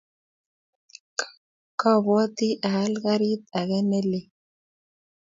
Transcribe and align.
Kwabwati 1.79 2.47
aal 2.69 2.93
karit 3.03 3.41
age 3.59 3.79
nelel. 3.89 4.25